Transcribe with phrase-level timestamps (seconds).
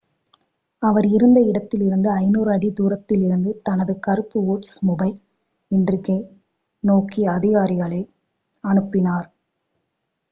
[0.83, 5.15] அவர் இருந்த இடத்திலிருந்து 500 அடி தூரத்தில் இருந்த தனது கருப்பு ஓல்ட்ஸ்மொபைல்
[5.71, 6.19] இண்ட்ரிக்கை
[6.83, 8.01] நோக்கி அதிகாரிகளை
[8.63, 9.29] அனுப்பினார்